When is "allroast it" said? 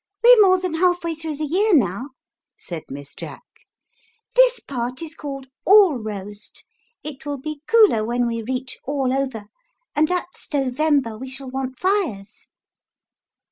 5.67-7.23